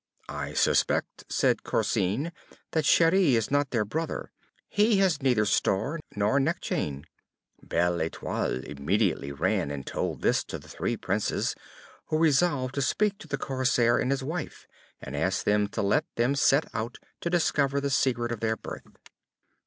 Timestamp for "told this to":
9.85-10.57